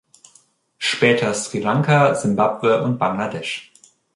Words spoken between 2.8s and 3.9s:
und Bangladesch.